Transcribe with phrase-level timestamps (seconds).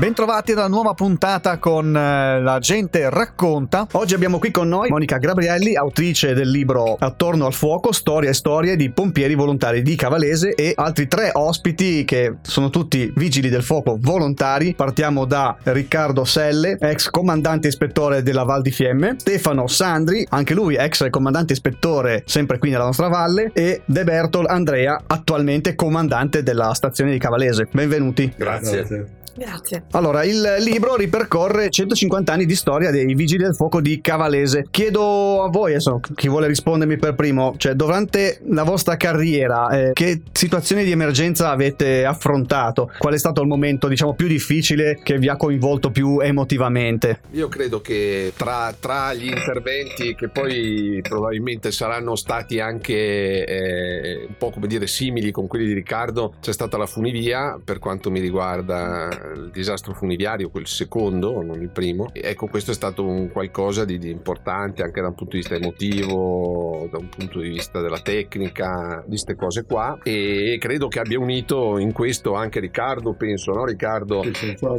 [0.00, 3.86] Bentrovati alla nuova puntata con eh, La gente racconta.
[3.92, 8.32] Oggi abbiamo qui con noi Monica Gabrielli, autrice del libro Attorno al fuoco, storia e
[8.32, 13.62] storie di pompieri volontari di Cavalese e altri tre ospiti che sono tutti vigili del
[13.62, 14.72] fuoco volontari.
[14.74, 20.76] Partiamo da Riccardo Selle, ex comandante ispettore della Val di Fiemme, Stefano Sandri, anche lui
[20.76, 26.72] ex comandante ispettore sempre qui nella nostra valle e De Bertol Andrea, attualmente comandante della
[26.72, 27.68] stazione di Cavalese.
[27.70, 28.32] Benvenuti.
[28.34, 28.76] Grazie.
[28.78, 29.19] Grazie.
[29.40, 29.84] Grazie.
[29.92, 34.66] Allora, il libro ripercorre 150 anni di storia dei Vigili del Fuoco di Cavalese.
[34.70, 39.92] Chiedo a voi, adesso, chi vuole rispondermi per primo, cioè durante la vostra carriera, eh,
[39.94, 42.92] che situazioni di emergenza avete affrontato?
[42.98, 47.20] Qual è stato il momento, diciamo, più difficile che vi ha coinvolto più emotivamente?
[47.30, 54.34] Io credo che tra, tra gli interventi che poi probabilmente saranno stati anche eh, un
[54.36, 58.20] po' come dire simili con quelli di Riccardo, c'è stata la funivia per quanto mi
[58.20, 62.08] riguarda il disastro funiviario, quel secondo, non il primo.
[62.12, 65.54] Ecco, questo è stato un qualcosa di, di, importante anche da un punto di vista
[65.54, 69.98] emotivo, da un punto di vista della tecnica, di queste cose qua.
[70.02, 74.22] E credo che abbia unito in questo anche Riccardo, penso, no Riccardo?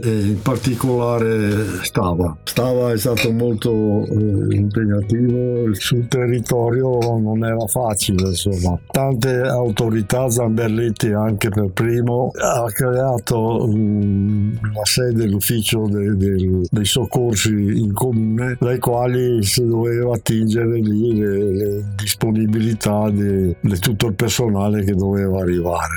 [0.03, 2.37] In particolare Stava.
[2.43, 8.79] Stava è stato molto eh, impegnativo, sul territorio non era facile, insomma.
[8.89, 14.30] Tante autorità, Zamberletti anche per primo, ha creato um,
[14.73, 21.17] la sede dell'ufficio de, de, dei soccorsi in comune dai quali si doveva attingere lì
[21.17, 25.93] le, le disponibilità di tutto il personale che doveva arrivare.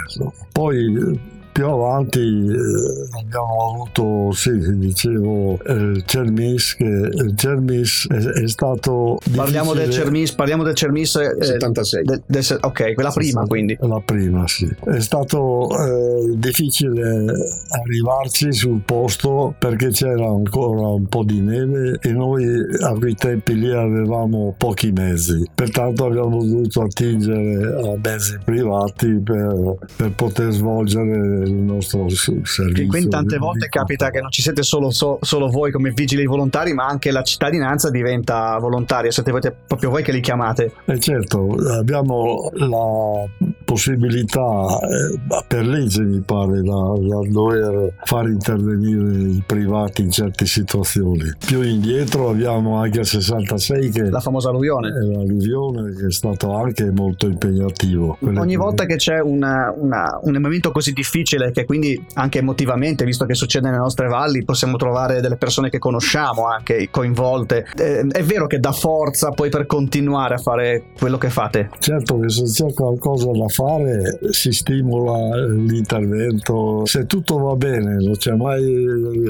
[0.52, 8.48] Poi più avanti eh, abbiamo avuto, sì, dicevo, il Cermis, che il Cermis è, è
[8.48, 9.20] stato...
[9.33, 11.14] Parliamo del Cermis, parliamo del Cermis...
[11.14, 12.02] Eh, 76.
[12.02, 13.77] De, de, ok, quella prima quindi.
[13.83, 14.68] La prima, sì.
[14.84, 17.24] È stato eh, difficile
[17.70, 22.45] arrivarci sul posto perché c'era ancora un po' di neve e noi
[22.80, 25.48] a quei tempi lì avevamo pochi mezzi.
[25.55, 32.72] Pertanto abbiamo dovuto attingere a mezzi privati per, per poter svolgere il nostro servizio.
[32.72, 36.24] Che qui tante volte capita che non ci siete solo, so, solo, voi come vigili
[36.24, 40.72] volontari, ma anche la cittadinanza diventa volontaria, siete voi, proprio voi che li chiamate.
[40.86, 43.27] Eh certo, abbiamo la
[43.74, 50.46] possibilità eh, per legge mi pare da, da, dover far intervenire i privati in certe
[50.46, 51.35] situazioni.
[51.45, 54.89] Più indietro abbiamo anche il 66 che la famosa alluvione.
[54.89, 58.18] È l'alluvione che è stato anche molto impegnativo.
[58.20, 58.57] Ogni che...
[58.57, 63.24] volta che c'è una, una, un momento così difficile difficile che quindi anche emotivamente, visto
[63.24, 67.67] che succede nelle nostre valli, possiamo trovare delle persone che conosciamo anche coinvolte.
[67.77, 71.70] Eh, è vero che dà forza poi per continuare a fare quello che fate.
[71.79, 73.64] Certo che se c'è qualcosa da fare
[74.30, 76.85] si stimola l'intervento.
[76.86, 78.63] Se tutto va bene, non c'è mai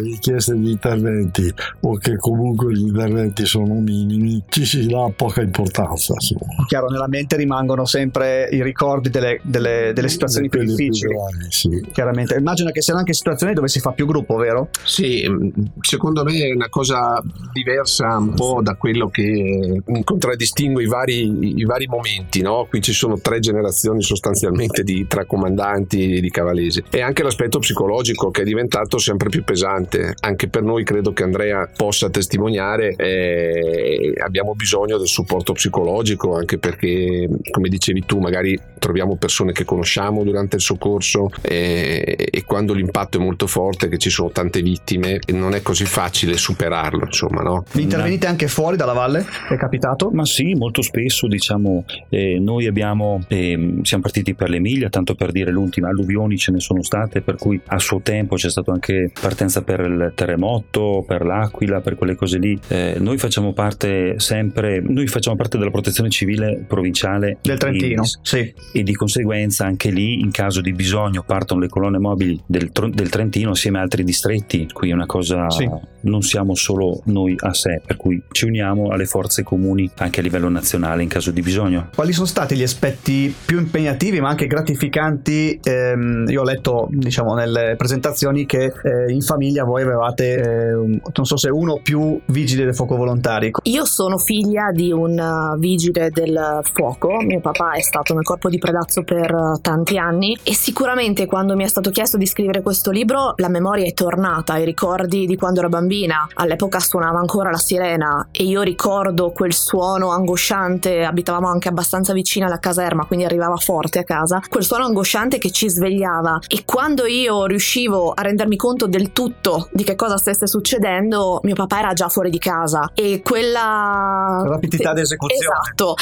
[0.03, 6.15] richieste di interventi o che comunque gli interventi sono minimi, ci si dà poca importanza.
[6.15, 6.65] Insomma.
[6.67, 11.09] Chiaro, nella mente rimangono sempre i ricordi delle, delle, delle situazioni più difficili.
[11.09, 12.35] Più grandi, sì chiaramente.
[12.35, 14.69] Immagino che siano anche situazioni dove si fa più gruppo, vero?
[14.83, 15.49] Sì, mm,
[15.81, 21.65] secondo me è una cosa diversa un po' da quello che contraddistingue i vari, i
[21.65, 22.67] vari momenti, no?
[22.69, 28.31] Qui ci sono tre generazioni sostanzialmente di tra comandanti di cavalesi e anche l'aspetto psicologico
[28.31, 30.15] che è diventato sempre più pesante.
[30.21, 36.59] Anche per noi credo che Andrea possa testimoniare, eh, abbiamo bisogno del supporto psicologico anche
[36.59, 41.31] perché, come dicevi tu, magari troviamo persone che conosciamo durante il soccorso.
[41.43, 45.85] Eh, e, quando l'impatto è molto forte, che ci sono tante vittime, non è così
[45.85, 47.65] facile superarlo, insomma, no?
[47.73, 49.25] Vi intervenite anche fuori dalla valle?
[49.49, 50.11] È capitato?
[50.13, 55.33] Ma sì, molto spesso, diciamo, eh, noi abbiamo, eh, siamo partiti per l'Emilia, tanto per
[55.33, 59.11] dire l'ultima, alluvioni ce ne sono state, per cui a suo tempo c'è stata anche
[59.19, 62.59] partenza per il terremoto, per l'Aquila, per quelle cose lì.
[62.69, 68.07] Eh, noi facciamo parte sempre, noi facciamo parte della protezione civile provinciale del Trentino, e,
[68.21, 68.55] sì.
[68.75, 73.09] E di conseguenza anche lì, in caso di bisogno, partono le colonne mobili del, del,
[73.09, 75.67] Trentino assieme a altri distretti, qui è una cosa, sì.
[76.03, 80.23] non siamo solo noi a sé, per cui ci uniamo alle forze comuni anche a
[80.23, 81.89] livello nazionale in caso di bisogno.
[81.95, 85.61] Quali sono stati gli aspetti più impegnativi impegnativi ma anche gratificanti.
[85.63, 91.25] Ehm, io ho letto, diciamo, nelle presentazioni che eh, in famiglia voi avevate, eh, non
[91.25, 93.53] so se uno o più vigili del fuoco volontari.
[93.65, 98.49] Io sono figlia di un uh, vigile del fuoco, mio papà è stato nel corpo
[98.49, 102.63] di Predazzo per uh, tanti anni e sicuramente quando mi è stato chiesto di scrivere
[102.63, 107.51] questo libro la memoria è tornata, i ricordi di quando ero bambina, all'epoca suonava ancora
[107.51, 113.25] la sirena e io ricordo quel suono angosciante, abitavamo anche abbastanza vicino alla caserma, quindi
[113.25, 118.23] arrivava forte a casa, quel suono angosciante che ci svegliava e quando io riuscivo a
[118.23, 122.39] rendermi conto del tutto di che cosa stesse succedendo, mio papà era già fuori di
[122.39, 125.45] casa e quella rapidità di esecuzione.
[125.45, 125.95] Esatto.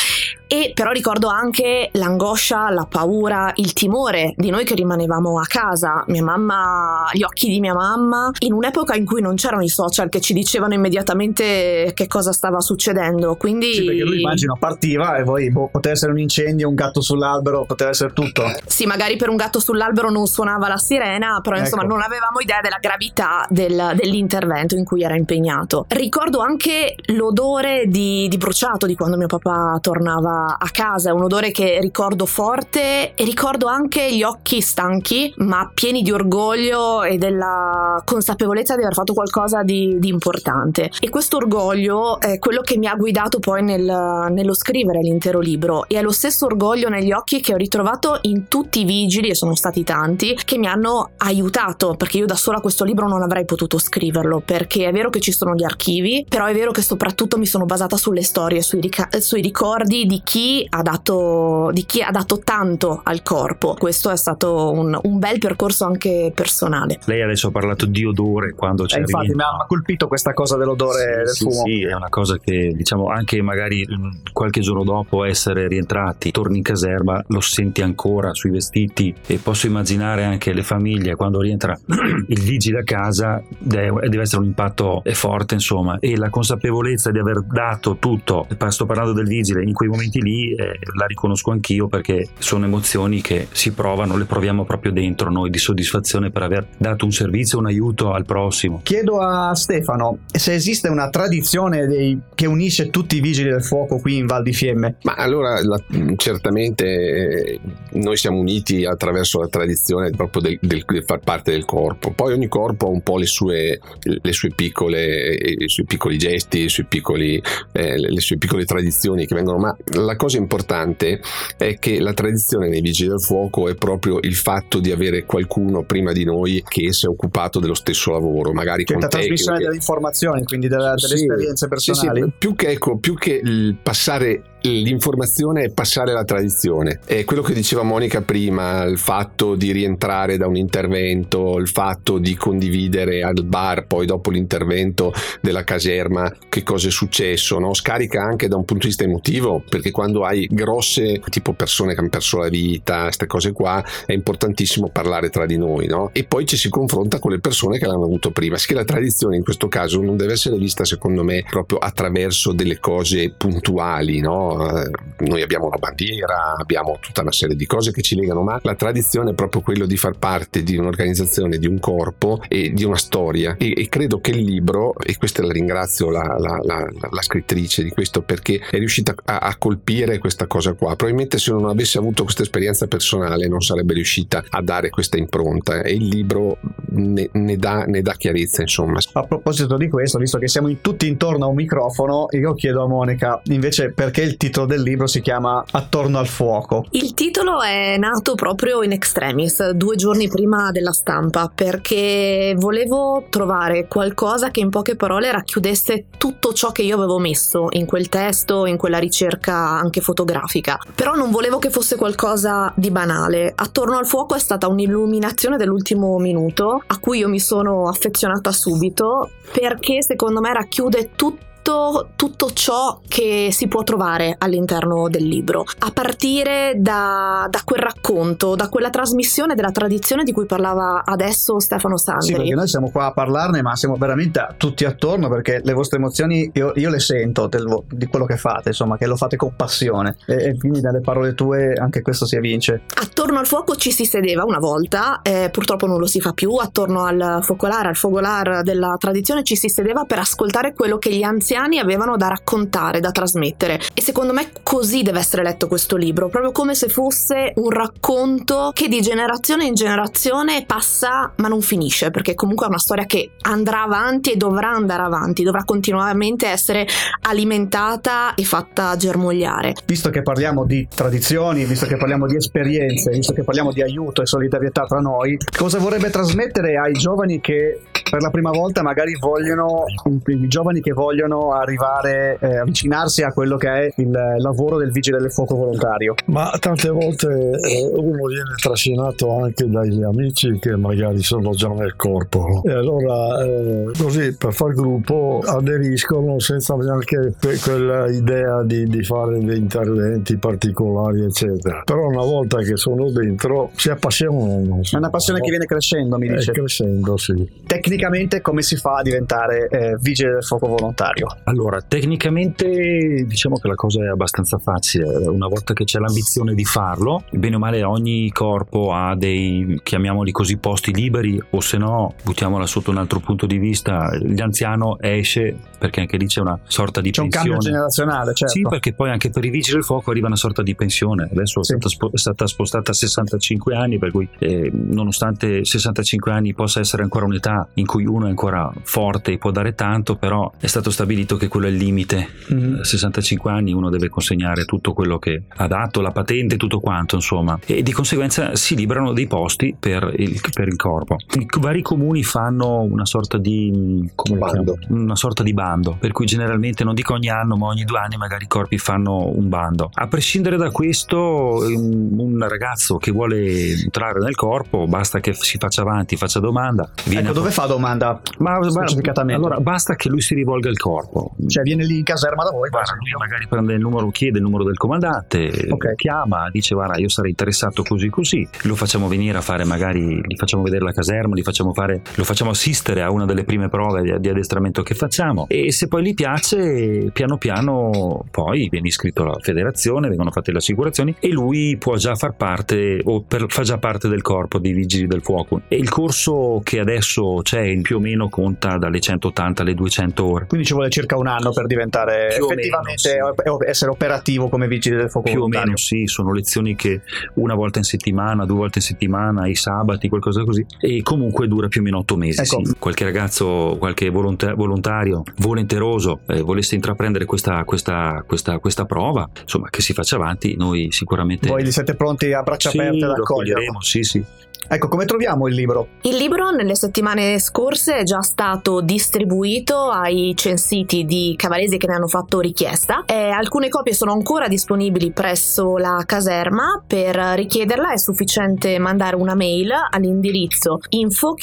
[0.52, 6.04] E però ricordo anche l'angoscia, la paura, il timore di noi che rimanevamo a casa,
[6.08, 10.10] mia mamma, gli occhi di mia mamma, in un'epoca in cui non c'erano i social
[10.10, 13.36] che ci dicevano immediatamente che cosa stava succedendo.
[13.36, 17.00] Quindi sì, perché lui immagino partiva e poi boh, poteva essere un incendio, un gatto
[17.00, 18.44] sull'albero, poteva essere tutto.
[18.66, 21.64] Sì, magari per un gatto sull'albero non suonava la sirena, però ecco.
[21.64, 25.86] insomma non avevamo idea della gravità del, dell'intervento in cui era impegnato.
[25.88, 31.24] Ricordo anche l'odore di, di bruciato di quando mio papà tornava a casa, è un
[31.24, 37.18] odore che ricordo forte e ricordo anche gli occhi stanchi ma pieni di orgoglio e
[37.18, 40.90] della consapevolezza di aver fatto qualcosa di, di importante.
[41.00, 43.84] E questo orgoglio è quello che mi ha guidato poi nel,
[44.30, 45.84] nello scrivere l'intero libro.
[45.88, 49.34] E è lo stesso orgoglio negli occhi che ho ritrovato in tutti i vigili e
[49.34, 53.44] sono stati tanti che mi hanno aiutato perché io da sola questo libro non avrei
[53.44, 57.38] potuto scriverlo perché è vero che ci sono gli archivi però è vero che soprattutto
[57.38, 62.00] mi sono basata sulle storie sui, rica- sui ricordi di chi ha dato, di chi
[62.00, 63.76] ha dato tanto al corpo.
[63.78, 67.00] Questo è stato un, un bel percorso anche personale.
[67.04, 68.96] Lei adesso ha parlato di odore quando c'è.
[68.96, 71.64] Eh, infatti mi ha colpito questa cosa dell'odore sì, del fumo.
[71.64, 73.86] Sì, è una cosa che diciamo anche magari
[74.32, 79.66] qualche giorno dopo essere rientrati, torni in caserma, lo senti ancora sui vestiti e posso
[79.66, 81.78] immaginare anche le famiglie quando rientra
[82.28, 87.18] il vigile a casa deve, deve essere un impatto forte insomma e la consapevolezza di
[87.18, 91.88] aver dato tutto, sto parlando del vigile in quei momenti lì eh, la riconosco anch'io
[91.88, 96.66] perché sono emozioni che si provano, le proviamo proprio dentro noi di soddisfazione per aver
[96.76, 98.80] dato un servizio, un aiuto al prossimo.
[98.82, 103.98] Chiedo a Stefano se esiste una tradizione dei, che unisce tutti i vigili del fuoco
[103.98, 104.96] qui in Val di Fiemme.
[105.02, 105.80] Ma allora la,
[106.16, 107.60] certamente eh,
[107.92, 112.12] noi siamo uniti attraverso la tradizione proprio del, del, del, far parte del corpo.
[112.12, 116.64] Poi ogni corpo ha un po' le sue, le sue piccole, i suoi piccoli gesti,
[116.64, 117.42] i suoi piccoli,
[117.72, 119.58] eh, le sue piccole tradizioni che vengono.
[119.58, 121.20] Ma la cosa importante
[121.56, 125.84] è che la tradizione nei vigili del fuoco è proprio il fatto di avere qualcuno
[125.84, 129.58] prima di noi che si è occupato dello stesso lavoro, magari che con la trasmissione
[129.58, 132.20] delle informazioni, quindi delle, delle sì, esperienze personali.
[132.20, 137.00] Sì, sì, più che, ecco, più che il passare l'informazione è passare la tradizione.
[137.04, 142.18] È quello che diceva Monica prima, il fatto di rientrare da un intervento, il fatto
[142.18, 147.74] di condividere al bar poi dopo l'intervento della caserma che cosa è successo, no?
[147.74, 152.00] scarica anche da un punto di vista emotivo, perché quando hai grosse tipo persone che
[152.00, 156.10] hanno perso la vita, queste cose qua, è importantissimo parlare tra di noi, no?
[156.12, 158.56] E poi ci si confronta con le persone che l'hanno avuto prima.
[158.58, 162.78] Sì la tradizione in questo caso non deve essere vista secondo me proprio attraverso delle
[162.78, 164.51] cose puntuali, no?
[164.60, 164.90] Eh,
[165.24, 168.74] noi abbiamo la bandiera, abbiamo tutta una serie di cose che ci legano, ma la
[168.74, 172.96] tradizione è proprio quello di far parte di un'organizzazione, di un corpo e di una
[172.96, 173.56] storia.
[173.58, 177.82] E, e credo che il libro, e questa la ringrazio la, la, la, la scrittrice
[177.82, 180.96] di questo perché è riuscita a, a, colpire questa cosa qua.
[180.96, 185.82] Probabilmente se non avesse avuto questa esperienza personale non sarebbe riuscita a dare questa impronta
[185.82, 186.58] e il libro
[186.90, 188.98] ne, ne, dà, ne dà chiarezza, insomma.
[189.12, 192.88] A proposito di questo, visto che siamo tutti intorno a un microfono, io chiedo a
[192.88, 196.84] Monica invece perché il titolo del libro si chiama Attorno al fuoco.
[196.90, 203.86] Il titolo è nato proprio in extremis, due giorni prima della stampa, perché volevo trovare
[203.86, 208.66] qualcosa che in poche parole racchiudesse tutto ciò che io avevo messo in quel testo,
[208.66, 210.76] in quella ricerca anche fotografica.
[210.92, 213.52] Però non volevo che fosse qualcosa di banale.
[213.54, 219.30] Attorno al fuoco è stata un'illuminazione dell'ultimo minuto a cui io mi sono affezionata subito
[219.52, 225.64] perché secondo me racchiude tutto tutto, tutto, ciò che si può trovare all'interno del libro,
[225.78, 231.60] a partire da, da, quel racconto, da quella trasmissione della tradizione di cui parlava adesso
[231.60, 232.26] Stefano Sandri.
[232.26, 235.98] Sì, perché noi siamo qua a parlarne, ma siamo veramente tutti attorno perché le vostre
[235.98, 239.54] emozioni io, io le sento del, di quello che fate, insomma, che lo fate con
[239.54, 242.82] passione e, e, quindi dalle parole tue anche questo si evince.
[242.94, 246.56] Attorno al fuoco ci si sedeva una volta, eh, purtroppo non lo si fa più,
[246.56, 251.22] attorno al focolare, al focolare della tradizione ci si sedeva per ascoltare quello che gli
[251.22, 253.80] anziani anni avevano da raccontare, da trasmettere.
[253.94, 258.70] E secondo me così deve essere letto questo libro, proprio come se fosse un racconto
[258.74, 263.32] che di generazione in generazione passa ma non finisce, perché comunque è una storia che
[263.42, 266.86] andrà avanti e dovrà andare avanti, dovrà continuamente essere
[267.22, 269.74] alimentata e fatta germogliare.
[269.86, 274.22] Visto che parliamo di tradizioni, visto che parliamo di esperienze, visto che parliamo di aiuto
[274.22, 279.16] e solidarietà tra noi, cosa vorrebbe trasmettere ai giovani che per la prima volta magari
[279.18, 279.84] vogliono,
[280.26, 285.18] i giovani che vogliono arrivare, eh, avvicinarsi a quello che è il lavoro del vigile
[285.18, 286.14] del fuoco volontario?
[286.26, 291.96] Ma tante volte eh, uno viene trascinato anche dagli amici che magari sono già nel
[291.96, 292.62] corpo.
[292.64, 299.38] E allora eh, così per far gruppo aderiscono senza neanche quella idea di, di fare
[299.40, 301.82] dei interventi particolari eccetera.
[301.84, 306.28] Però una volta che sono dentro si appassionano è una passione che viene crescendo mi
[306.28, 306.52] dice.
[306.52, 307.60] crescendo sì.
[307.66, 313.68] Tecnicamente come si fa a diventare eh, vigile del fuoco volontario allora tecnicamente diciamo che
[313.68, 317.82] la cosa è abbastanza facile una volta che c'è l'ambizione di farlo bene o male
[317.82, 323.20] ogni corpo ha dei chiamiamoli così posti liberi o se no buttiamola sotto un altro
[323.20, 327.48] punto di vista l'anziano esce perché anche lì c'è una sorta di c'è pensione.
[327.48, 328.54] un cambio generazionale, certo.
[328.54, 331.28] Sì, perché poi anche per i vigili del fuoco arriva una sorta di pensione.
[331.28, 331.72] Adesso sì.
[331.72, 336.54] è, stata spo- è, stata spostata a 65 anni, per cui eh, nonostante 65 anni
[336.54, 340.52] possa essere ancora un'età in cui uno è ancora forte e può dare tanto, però
[340.56, 342.28] è stato stabilito che quello è il limite.
[342.52, 342.80] Mm-hmm.
[342.80, 347.16] A 65 anni uno deve consegnare tutto quello che ha dato, la patente, tutto quanto,
[347.16, 347.58] insomma.
[347.66, 351.16] E di conseguenza si liberano dei posti per il, per il corpo.
[351.38, 354.78] I vari comuni fanno una sorta di bando.
[354.88, 358.16] Una sorta di bando per cui generalmente non dico ogni anno, ma ogni due anni
[358.16, 359.90] magari i corpi fanno un bando.
[359.94, 365.82] A prescindere da questo, un ragazzo che vuole entrare nel corpo, basta che si faccia
[365.82, 366.90] avanti, faccia domanda.
[367.04, 368.20] Viene ecco, dove fa domanda?
[368.38, 369.40] Ma specificatamente.
[369.40, 371.11] Allora, basta che lui si rivolga al corpo.
[371.46, 372.68] Cioè, viene lì in caserma da voi.
[372.70, 375.94] Guarda, lui magari prende il numero, chiede il numero del comandante, okay.
[375.94, 378.48] chiama, dice guarda, io sarei interessato così così.
[378.62, 382.24] Lo facciamo venire a fare magari, gli facciamo vedere la caserma, gli facciamo fare, lo
[382.24, 386.02] facciamo assistere a una delle prime prove di, di addestramento che facciamo e se poi
[386.02, 391.76] gli piace piano piano poi viene iscritto alla federazione, vengono fatte le assicurazioni e lui
[391.76, 395.62] può già far parte o per, fa già parte del corpo dei vigili del fuoco
[395.68, 400.46] e il corso che adesso c'è più o meno conta dalle 180 alle 200 ore.
[400.46, 403.68] Quindi ci vuole circa un anno per diventare più effettivamente meno, sì.
[403.68, 405.28] essere operativo come vigili del fuoco.
[405.28, 405.66] Più volontario.
[405.66, 407.02] o meno sì, sono lezioni che
[407.34, 411.68] una volta in settimana, due volte in settimana, i sabati, qualcosa così e comunque dura
[411.68, 412.40] più o meno otto mesi.
[412.40, 412.64] Ecco.
[412.64, 412.74] Sì.
[412.78, 419.80] Qualche ragazzo, qualche volontario volenteroso eh, volesse intraprendere questa, questa, questa, questa, prova, insomma, che
[419.80, 421.48] si faccia avanti, noi sicuramente.
[421.48, 423.80] Voi siete pronti a braccia sì, aperte ad accoglieremo?
[423.80, 424.24] Sì, sì.
[424.68, 425.88] Ecco, come troviamo il libro?
[426.02, 431.94] Il libro nelle settimane scorse è già stato distribuito ai censiti di Cavalesi che ne
[431.94, 433.04] hanno fatto richiesta.
[433.06, 436.82] E alcune copie sono ancora disponibili presso la caserma.
[436.86, 441.34] Per richiederla è sufficiente mandare una mail all'indirizzo info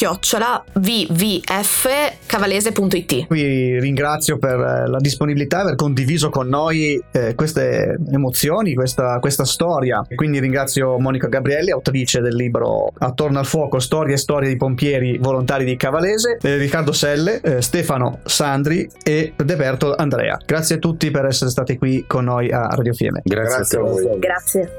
[0.74, 3.26] www.cavalese.it.
[3.30, 9.46] Vi ringrazio per eh, la disponibilità, aver condiviso con noi eh, queste emozioni, questa, questa
[9.46, 10.04] storia.
[10.16, 15.18] Quindi ringrazio Monica Gabrielli, autrice del libro Attorno al fuoco, storie e storie di pompieri
[15.18, 20.38] volontari di Cavalese, eh, Riccardo Selle, eh, Stefano Sandri e Deberto Andrea.
[20.46, 23.22] Grazie a tutti per essere stati qui con noi a Radio Fieme.
[23.24, 24.20] Grazie, Grazie a voi.
[24.20, 24.72] Grazie.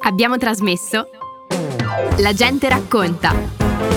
[0.00, 1.08] Abbiamo trasmesso
[2.18, 3.32] La gente racconta.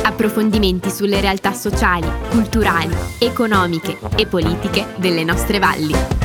[0.03, 6.22] Approfondimenti sulle realtà sociali, culturali, economiche e politiche delle nostre valli.